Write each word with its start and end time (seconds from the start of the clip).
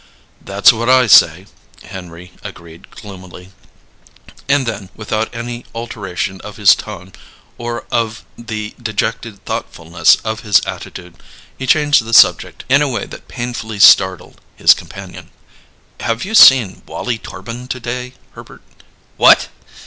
"That's 0.43 0.73
what 0.73 0.89
I 0.89 1.05
say," 1.05 1.45
Henry 1.83 2.31
agreed 2.41 2.89
gloomily; 2.89 3.51
and 4.49 4.65
then, 4.65 4.89
without 4.95 5.29
any 5.31 5.63
alteration 5.75 6.41
of 6.41 6.57
his 6.57 6.73
tone, 6.73 7.13
or 7.59 7.85
of 7.91 8.25
the 8.35 8.73
dejected 8.81 9.45
thoughtfulness 9.45 10.15
of 10.23 10.39
his 10.39 10.59
attitude, 10.65 11.21
he 11.55 11.67
changed 11.67 12.03
the 12.03 12.15
subject 12.15 12.63
in 12.67 12.81
a 12.81 12.89
way 12.89 13.05
that 13.05 13.27
painfully 13.27 13.77
startled 13.77 14.41
his 14.55 14.73
companion. 14.73 15.29
"Have 15.99 16.25
you 16.25 16.33
seen 16.33 16.81
Wallie 16.87 17.19
Torbin 17.19 17.67
to 17.67 17.79
day, 17.79 18.15
Herbert?" 18.31 18.63
"What!" 19.17 19.49